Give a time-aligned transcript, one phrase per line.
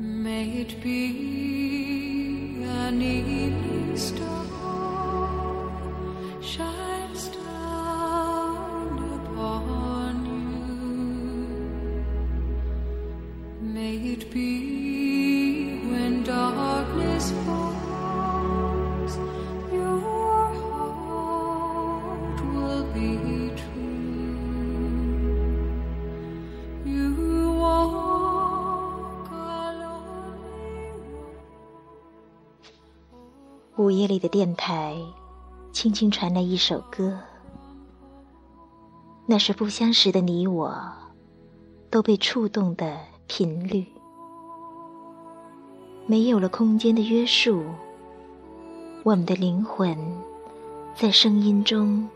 [0.00, 4.46] May it be an evening star
[6.40, 12.04] shines down upon you.
[13.60, 19.18] May it be when darkness falls,
[19.70, 21.60] your heart
[22.54, 23.39] will be
[33.80, 34.94] 午夜里的电台，
[35.72, 37.18] 轻轻传来一首歌，
[39.24, 40.78] 那是不相识的你我
[41.88, 43.86] 都被触动的频率。
[46.04, 47.64] 没有了空间的约束，
[49.02, 49.96] 我们的灵魂
[50.94, 52.06] 在声音中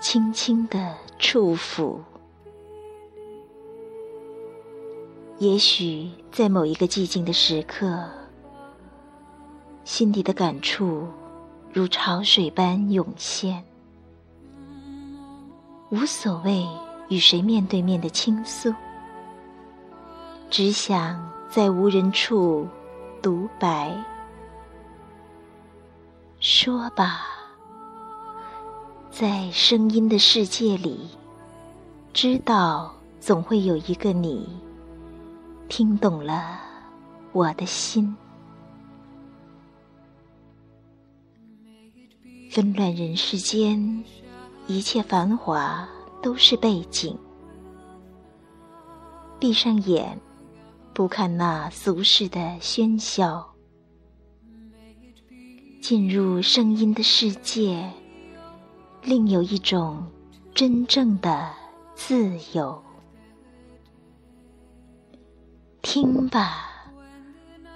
[0.00, 1.98] 轻轻的触抚。
[5.36, 8.08] 也许在某一个寂静的时刻，
[9.84, 11.06] 心底的感触
[11.72, 13.62] 如潮水般涌现。
[15.90, 16.66] 无所谓
[17.08, 18.74] 与谁面对面的倾诉，
[20.50, 22.66] 只想在无人处
[23.22, 23.94] 独白。
[26.40, 27.26] 说吧，
[29.10, 31.08] 在声音的世界里，
[32.12, 34.48] 知道总会有一个你，
[35.68, 36.58] 听懂了
[37.32, 38.16] 我的心。
[42.50, 44.04] 纷乱人世间，
[44.66, 45.88] 一切繁华
[46.22, 47.18] 都是背景。
[49.40, 50.18] 闭上眼，
[50.92, 53.44] 不看那俗世的喧嚣，
[55.82, 57.90] 进入声音的世界，
[59.02, 60.06] 另有一种
[60.54, 61.50] 真正的
[61.94, 62.80] 自由。
[65.82, 66.86] 听吧，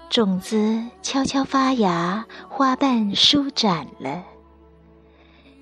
[0.09, 4.25] 种子悄悄发芽，花瓣舒展了。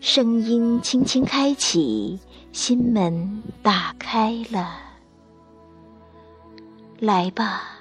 [0.01, 2.21] 声音轻轻开启，
[2.53, 4.79] 心门打开了。
[7.01, 7.81] 来吧，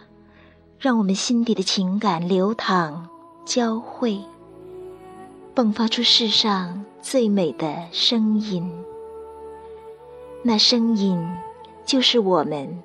[0.80, 3.08] 让我们心底的情感流淌
[3.46, 4.20] 交汇，
[5.53, 8.70] 迸发出世上最美的声音。
[10.42, 11.24] 那声音，
[11.86, 12.82] 就是我们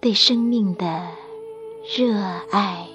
[0.00, 1.06] 对生命的
[1.96, 2.18] 热
[2.50, 2.86] 爱。